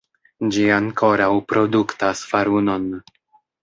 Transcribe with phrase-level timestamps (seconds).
[0.55, 2.93] Ĝi ankoraŭ produktas farunon.